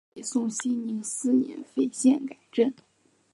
[0.15, 2.73] 北宋熙宁四年废县改镇。